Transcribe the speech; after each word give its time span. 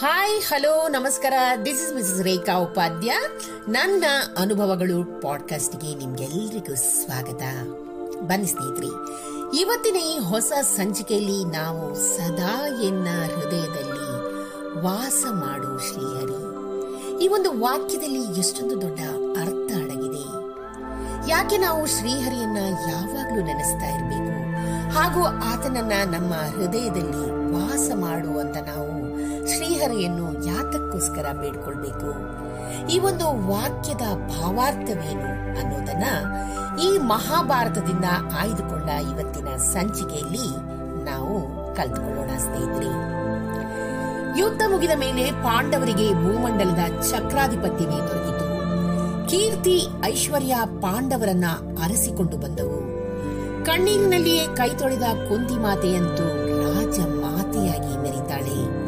Hello 0.00 0.88
ನಮಸ್ಕಾರ. 0.88 1.32
This 1.64 1.82
is 1.82 1.94
Mrs 1.94 2.22
Rekha 2.22 2.56
Upadhya 2.56 3.12
ನನ್ನ 3.68 4.04
ಅನುಭವಗಳು 4.38 5.20
ಪಾಡ್ಕಾಸ್ಟ್ಗೆ 5.20 5.94
ನಿಮ್ಗೆಲ್ರಿಗೂ 5.94 6.74
ಸ್ವಾಗತ. 6.74 7.42
ಬನ್ನಿ 8.20 8.46
ಸ್ನೇಹಿತರೆ, 8.46 8.86
ಇವತ್ತಿನ 9.60 9.96
ಈ 9.96 10.18
ಹೊಸ 10.18 10.52
ಸಂಚಿಕೆಯಲ್ಲಿ 10.62 11.44
ನಾವು 11.44 11.94
ಸದಾ 11.94 12.66
ಎನ್ನ 12.82 13.04
ಹೃದಯದಲ್ಲಿ 13.04 14.34
ವಾಸ 14.82 15.24
ಮಾಡು 15.30 15.78
ಶ್ರೀಹರಿ. 15.78 16.38
ಈ 17.24 17.28
ಒಂದು 17.28 17.60
ವಾಕ್ಯದಲ್ಲಿ 17.60 18.38
ಎಷ್ಟೊಂದು 18.38 18.82
ದೊಡ್ಡ 18.82 19.00
ಅರ್ಥ 19.40 19.76
ಅಡಗಿದೆ. 19.76 20.26
ಯಾಕೆ 21.30 21.58
ನಾವು 21.58 21.86
ಶ್ರೀಹರಿಯನ್ನ 21.86 22.56
ಯಾವಾಗಲೂ 22.90 23.42
ನೆನೆಸ್ತಾ 23.42 23.88
ಇರಬೇಕು? 23.88 24.36
ಹಾಗೂ 24.90 25.24
ಆತನನ್ನ 25.24 26.10
ನಮ್ಮ 26.10 26.34
ಹೃದಯದಲ್ಲಿ 26.34 27.52
ವಾಸ 27.52 27.90
ಮಾಡುವಂತ 27.94 28.56
ನಾವು 28.56 29.15
ಶ್ರೀಹರಿಯನ್ನು 29.56 30.46
ಯಾತಕ್ಕೋಸ್ಕರ 30.46 31.26
ಬೇಡ್ಕೊಳ್ಬೇಕು? 31.32 32.36
ಈ 32.86 32.98
ಒಂದು 32.98 33.48
ವಾಕ್ಯದ 33.50 34.06
ಭಾವಾರ್ಥವೇನು 34.28 35.58
ಅನ್ನೋದನ್ನ 35.58 36.04
ಈ 36.80 36.98
ಮಹಾಭಾರತದಿಂದ 36.98 38.04
ಆಯ್ದುಕೊಂಡ 38.40 38.88
ಇವತ್ತಿನ 38.88 39.56
ಸಂಚಿಕೆಯಲ್ಲಿ 39.56 40.46
ನಾವು 41.04 41.36
ಕಲ್ತುಕೊಳ್ಳೋಣ 41.76 42.38
ಸ್ನೇಹಿತರೆ. 42.38 43.16
ಯುದ್ಧ 44.38 44.62
ಮುಗಿದ 44.70 44.90
ಮೇಲೆ 44.98 45.30
ಪಾಂಡವರಿಗೆ 45.30 46.12
ಭೂಮಂಡಲದ 46.12 47.00
ಚಕ್ರಾಧಿಪತ್ಯವೇ 47.00 47.98
ದೊರಕಿತು. 47.98 48.46
ಕೀರ್ತಿ, 49.28 49.86
ಐಶ್ವರ್ಯ 50.04 50.56
ಪಾಂಡವರನ್ನ 50.82 51.44
ಅರಸಿಕೊಂಡು 51.82 52.36
ಬಂದವು. 52.36 52.80
ಕಣ್ಣೀರಿನಲ್ಲಿಯೇ 53.64 54.46
ಕೈ 54.46 54.70
ತೊಳೆದ 54.70 55.02
ಕುಂತಿ 55.02 55.54
ಮಾತೆಯಂತೂ 55.54 56.26
ರಾಜ 56.62 56.98
ಮಾತೆಯಾಗಿ 56.98 58.02
ಮೆರಿತಾಳೆ. 58.02 58.85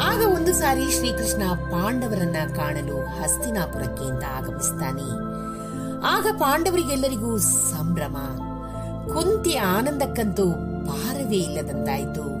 ಆಗ 0.00 0.32
ಒಂದು 0.34 0.52
ಸಾರಿ 0.52 0.90
ಶ್ರೀಕೃಷ್ಣ 0.90 1.42
ಪಾಂಡವರನ್ನ 1.52 2.54
ಕಾಣಲು 2.54 2.96
ಹಸ್ತಿನಾಪುರಕ್ಕೆ 3.00 4.04
ಅಂತ 4.04 4.24
ಆಗಮಿಸ್ತಾನೆ. 4.24 5.08
ಆಗ 6.06 6.26
ಪಾಂಡವರಿಗೆಲ್ಲರಿಗೂ 6.38 7.38
ಸಂಭ್ರಮ. 7.38 8.16
ಕುಂತಿ 9.12 9.56
ಆನಂದಕ್ಕಂತೂ 9.56 10.50
ಪಾರವೇ 10.86 11.36
ಇಲ್ಲದಂತಾಯಿತು. 11.36 12.36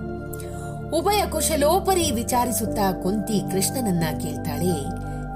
ಉಭಯ 0.96 1.26
ಕುಶಲೋಪರಿ 1.30 2.10
ವಿಚಾರಿಸುತ್ತಾ 2.10 2.92
ಕುಂತಿ 2.92 3.40
ಕೃಷ್ಣನನ್ನ 3.52 4.18
ಕೇಳ್ತಾಳೆ, 4.22 4.74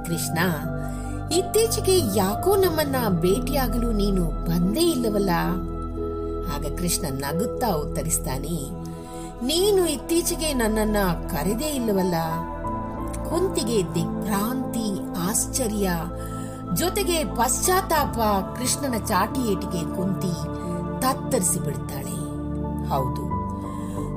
ಕೃಷ್ಣ, 0.06 0.38
ಇತ್ತೀಚೆಗೆ 1.32 2.18
ಯಾಕೋ 2.18 2.56
ನಮ್ಮನ್ನ 2.56 3.20
ಭೇಟಿಯಾಗಲು 3.20 3.92
ನೀನು 3.92 4.26
ಬಂದೇ 4.26 4.80
ಇಲ್ಲವಲ್ಲ? 4.80 5.30
ಆಗ 6.54 6.78
ಕೃಷ್ಣ 6.78 7.06
ನಗುತ್ತಾ 7.10 7.66
ಉತ್ತರಿಸ್ತಾನೆ 7.66 8.79
ನೀನು 9.42 9.86
ಇತ್ತೀಚೆಗೆ 9.86 10.52
ನನ್ನನ್ನ 10.52 10.98
ಕರೆದೇ 11.30 11.68
ಇಲ್ಲವಲ್ಲ? 11.68 12.14
ಕುಂತಿಗೆ 13.28 13.78
ದಿಗ್ಭ್ರಾಂತಿ, 13.94 14.88
ಆಶ್ಚರ್ಯ, 15.18 15.90
ಜೊತೆಗೆ 16.76 17.24
ಪಶ್ಚಾತ್ತಾಪ, 17.24 18.18
ಕೃಷ್ಣನ 18.58 18.96
ಚಾಟಿಯೇಟಿಗೆ 19.06 19.82
ಕುಂತಿ 19.96 20.34
ತತ್ತರಿಸಿ 21.00 21.60
ಬಿಡ್ತಾಳೆ 21.60 22.16
ಹೌದು, 22.88 23.24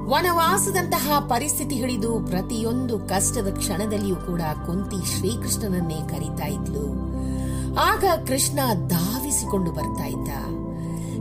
ವನವಾಸದಂತಹ 0.10 1.20
ಪರಿಸ್ಥಿತಿ 1.20 1.76
ಹಿಡಿದು 1.76 2.12
ಪ್ರತಿಯೊಂದು 2.20 3.00
ಕಷ್ಟದ 3.00 3.50
ಕ್ಷಣದಲ್ಲಿಯೂ 3.58 4.16
ಕೂಡ 4.16 4.42
ಕುಂತಿ 4.66 5.00
ಶ್ರೀಕೃಷ್ಣನನ್ನೇ 5.16 6.00
ಕರೀತಾ 6.10 6.48
ಇದ್ಲು. 6.48 6.86
ಆಗ 7.82 8.06
ಕೃಷ್ಣ 8.28 8.60
ಧಾವಿಸಿಕೊಂಡು 8.88 9.72
ಬರ್ತಾ 9.72 10.06
ಇದ್ದ. 10.06 10.32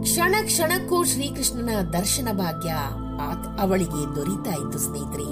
ಕ್ಷಣ 0.03 0.35
ಕ್ಷಣಕ್ಕೂ 0.45 1.05
ಶ್ರೀಕೃಷ್ಣನ 1.05 1.73
ದರ್ಶನ 1.93 2.29
ಭಾಗ್ಯ 2.33 2.73
ಅವಳಿಗೆ 3.61 4.17
ದೊರೀತಾ 4.17 4.51
ಇತ್ತು 4.51 4.79
ಸ್ನೇಹಿತರೆ. 4.79 5.31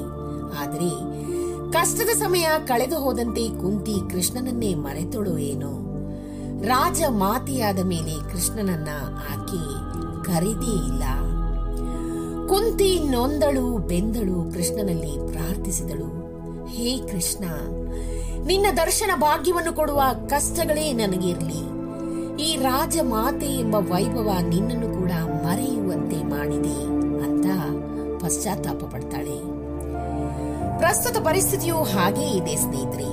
ಆದರೆ 0.62 0.90
ಕಷ್ಟದ 1.72 2.18
ಸಮಯ 2.18 2.46
ಕಳೆದು 2.66 2.98
ಹೋದಂತೆ 2.98 3.48
ಕುಂತಿ 3.48 3.94
ಕೃಷ್ಣನನ್ನೇ 4.10 4.74
ಮರೆತಳು 4.74 5.38
ಏನೋ. 5.38 5.72
ರಾಜ 6.62 7.02
ಮಾತೆಯಾದ 7.08 7.78
ಮೇಲೆ 7.78 8.32
ಕೃಷ್ಣನನ್ನ 8.32 8.88
ಆಕೆ 9.32 9.62
ಕರೆದೇ 10.24 10.74
ಇಲ್ಲ. 10.86 11.02
ಕುಂತಿ 12.48 13.00
ನೊಂದಳು 13.10 13.78
ಬೆಂದಳು 13.78 14.52
ಕೃಷ್ಣನಲ್ಲಿ 14.52 15.32
ಪ್ರಾರ್ಥಿಸಿದಳು. 15.32 16.10
ಹೇ 16.66 16.98
ಕೃಷ್ಣ, 16.98 17.44
ನಿನ್ನ 18.46 18.66
ದರ್ಶನ 18.76 19.10
ಭಾಗ್ಯವನ್ನು 19.20 19.72
ಕೊಡುವ 19.72 20.02
ಕಷ್ಟಗಳೇ 20.28 20.92
ನನಗಿರಲಿ. 20.92 21.62
ಈ 22.42 22.56
ರಾಜ 22.56 22.98
ಮಾತೆ 23.02 23.46
ಎಂಬ 23.46 23.74
ವೈಭವ 23.74 24.30
ನಿನ್ನನ್ನು 24.48 24.88
ಕೂಡ 24.98 25.12
ಮರೆಯುವಂತೆ 25.44 26.16
ಮಾಡಿದೆ. 26.16 26.99
ಪಶ್ಚಾತ್ತಾಪ 28.22 28.82
ಪಡ್ತಾಳೆ. 28.92 29.38
ಪ್ರಸ್ತುತ 30.78 31.16
ಪರಿಸ್ಥಿತಿಯು 31.24 31.78
ಹಾಗೇ 31.84 32.28
ಇದೆ, 32.30 32.54
ಸ್ನೇಹಿತರೆ. 32.56 33.08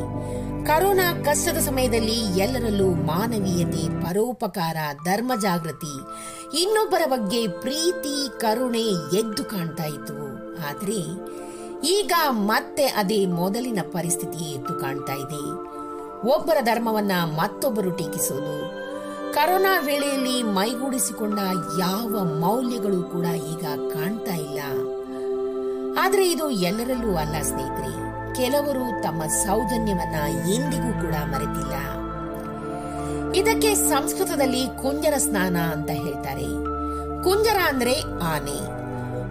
ಕರೋನಾ 0.66 1.07
ಕಷ್ಟದ 1.25 1.57
ಸಮಯದಲ್ಲಿ 1.57 2.18
ಎಲ್ಲರಲ್ಲೂ 2.40 2.88
ಮಾನವೀಯತೆ, 3.06 3.84
ಪರೋಪಕಾರ, 4.03 4.78
ಧರ್ಮ 5.06 5.31
ಜಾಗೃತಿ, 5.41 5.94
ಇನ್ನೊಬ್ಬರ 6.62 7.01
ಬಗ್ಗೆ 7.06 7.47
ಪ್ರೀತಿ, 7.62 8.16
ಕರುಣೆ 8.40 8.85
ಎದ್ದು 9.18 9.44
ಕಾಣ್ತಾ 9.45 9.85
ಇತ್ತು 9.85 10.18
ಆದರೆ 10.69 11.00
ಈಗ 11.89 12.13
ಮತ್ತೆ 12.29 12.85
ಅದೇ 13.01 13.25
ಮೊದಲಿನ 13.25 13.79
ಪರಿಸ್ಥಿತಿ 13.91 14.44
ಎದ್ದು 14.51 14.74
ಕಾಣ್ತಾ 14.74 15.13
ಇದೆ. 15.13 15.44
ಒಬ್ಬರ 16.29 16.57
ಧರ್ಮವನ್ನ 16.62 17.12
ಮತ್ತೊಬ್ಬರು 17.35 17.91
ಟೀಕಿಸೋದು, 17.91 18.56
ಕರೋನಾ 19.34 19.74
ವೇಳೆಯಲ್ಲಿ 19.79 20.38
ಮೈಗೂಡಿಸಿಕೊಂಡ 20.53 21.39
ಯಾವ 21.79 22.12
ಮೌಲ್ಯಗಳು 22.39 23.01
ಕೂಡ 23.03 23.25
ಈಗ 23.25 23.66
ಕಾಣ್ತಾ 23.94 24.35
ಇಲ್ಲ. 24.35 24.62
ಆದರೆ 26.00 26.31
ಇದು 26.31 26.50
ಎಲ್ಲರಲ್ಲೂ 26.50 27.16
ಅಲ್ಲ 27.16 27.41
ಸ್ನೇಹಿತರೆ. 27.41 28.08
ಕೆಲವರು 28.35 29.03
ತಮ್ಮ 29.03 29.25
ಸೌಜನ್ಯವನ್ನ 29.25 30.16
ಎಂದಿಗೂ 30.53 31.06
ಕೂಡ 31.06 31.13
ಮರೆತಿಲ್ಲ. 31.13 31.97
ಇದಕ್ಕೆ 33.35 33.75
ಸಂಸ್ಕೃತದಲ್ಲಿ 33.75 34.68
ಕುಂಜರ 34.68 35.13
ಸ್ನಾನ 35.18 35.57
ಅಂತ 35.72 35.90
ಹೇಳ್ತಾರೆ. 35.90 36.44
ಕುಂಜರ 37.24 37.57
ಅಂದ್ರೆ 37.68 38.02
ಆನೆ. 38.24 38.78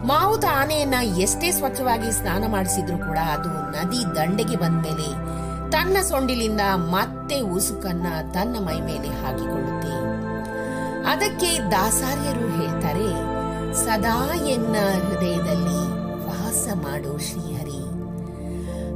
ಮಾವುತ 0.06 0.44
ಆನೆಯನ್ನ 0.44 0.94
ಎಷ್ಟೇ 1.20 1.50
ಸ್ವಚ್ಛವಾಗಿ 1.50 2.12
ಸ್ನಾನ 2.12 2.50
ಮಾಡಿಸಿದ್ರು 2.50 2.98
ಕೂಡ 2.98 3.18
ಅದು 3.18 3.48
ನದಿ 3.48 4.16
ದಂಡೆಗೆ 4.16 4.56
ಬಂದ್ಮೇಲೆ 4.56 5.36
ತನ್ನ 5.70 5.96
ಸೊಂಡಿಲಿಂದ 6.02 6.60
ಮತ್ತೆ 6.74 7.40
ಉಸುಕನ್ನ 7.40 8.06
ತನ್ನ 8.32 8.56
ಮೈ 8.56 8.80
ಮೇಲೆ 8.80 9.08
ಹಾಕಿಕೊಳ್ಳುತ್ತೆ. 9.08 9.96
ಅದಕ್ಕೆ 11.08 11.70
ದಾಸಾರ್ಯರು 11.70 12.48
ಹೇಳ್ತಾರೆ, 12.48 13.08
ಸದಾ 13.74 14.34
ಎನ್ನ 14.34 14.76
ಹೃದಯದಲ್ಲಿ 15.06 15.95
ಮಾಡು 16.82 17.18
ಶ್ರೀಹರಿ. 17.18 17.80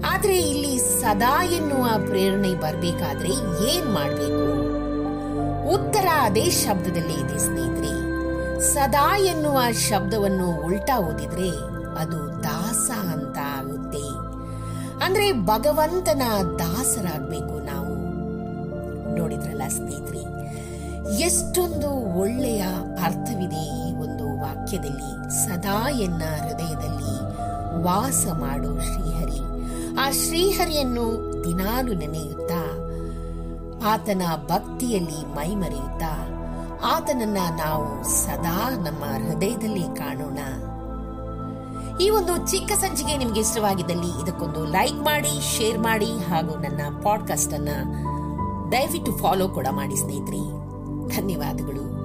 ಆದ್ರೆ 0.07 0.43
ಇಲ್ಲಿ 0.43 0.79
ಸದಾ 0.79 1.45
ಎನ್ನುವ 1.45 2.07
ಪ್ರೇರಣೆ 2.07 2.55
ಬರಬೇಕಾದ್ರೆ 2.55 3.31
ಏನ್ 3.73 3.87
ಮಾಡಬೇಕು? 3.93 4.71
ಉತ್ತರ 5.73 6.07
ಅದೇ 6.21 6.51
ಶಬ್ದದಲ್ಲಿ 6.51 7.15
ಇದೆ 7.15 7.39
ಸ್ನೇಹಿತರೆ. 7.39 7.93
ಸದಾ 8.75 9.19
ಎನ್ನುವ 9.19 9.73
ಶಬ್ದವನ್ನು 9.73 10.67
ಉಲ್ಟಾ 10.67 10.99
ಓದಿದ್ರೆ 10.99 11.51
ಅದು 11.99 12.43
ದಾಸ 12.43 12.91
ಅಂತ 12.91 13.39
ಆಗುತ್ತೆ. 13.39 14.05
ಅಂದ್ರೆ 15.05 15.33
ಭಗವಂತನ 15.33 16.23
ದಾಸರಾಗಬೇಕು 16.59 17.65
ನಾವು. 17.65 17.95
ನೋಡಿದ್ರಲ್ಲ 19.17 19.63
ಸ್ನೇಹಿತರೆ, 19.69 20.23
ಎಷ್ಟೊಂದು 21.19 21.91
ಒಳ್ಳೆಯ 22.19 22.63
ಅರ್ಥವಿದೆ 23.03 23.63
ಈ 23.81 23.95
ಒಂದು 23.95 24.41
ವಾಕ್ಯದಲ್ಲಿ. 24.41 25.11
ಸದಾ 25.47 25.91
ಎನ್ನ 25.91 26.23
ಹೃದಯದಲ್ಲಿ 26.23 26.70
ವಾಸ 27.79 28.27
ಮಾಡು 28.27 28.81
ಶ್ರೀಹರಿ. 28.81 29.41
ಆ 30.01 30.11
ಶ್ರೀಹರಿಯನ್ನು 30.11 31.31
ದಿನಾಲು 31.45 31.95
ನೆನೆಯುತ್ತಾ, 31.95 32.77
ಆತನ 33.85 34.23
ಭಕ್ತಿಯಲ್ಲಿ 34.47 35.35
ಮೈಮರೆಯುತ್ತಾ, 35.35 36.37
ಆತನನ್ನ 36.85 37.39
ನಾವು 37.57 38.05
ಸದಾ 38.05 38.71
ನಮ್ಮ 38.71 39.05
ಹೃದಯದಲ್ಲಿ 39.05 39.83
ಕಾಣೋಣ. 39.83 40.39
ಈ 42.01 42.11
ಒಂದು 42.11 42.51
ಚಿಕ್ಕ 42.51 42.73
ಸಂಚಿಕೆ 42.73 43.17
ನಿಮಗೆ 43.17 43.41
ಇಷ್ಟವಾಗಿದ್ದಲ್ಲಿ 43.41 44.23
ಇದಕ್ಕೊಂದು 44.23 44.65
ಲೈಕ್ 44.65 45.03
ಮಾಡಿ, 45.03 45.59
ಶೇರ್ 45.59 45.79
ಮಾಡಿ 45.79 46.07
ಹಾಗೂ 46.07 46.55
ನನ್ನ 46.55 47.01
ಪಾಡ್ಕಾಸ್ಟ್ 47.03 47.55
ಅನ್ನ 47.55 47.69
ದಯವಿಟ್ಟು 48.73 49.13
ಫಾಲೋ 49.17 49.49
ಕೂಡ 49.49 49.67
ಮಾಡಿ 49.71 49.97
ಸ್ನೇಹಿತರೆ. 49.97 50.61
ಧನ್ಯವಾದಗಳು. 51.17 52.00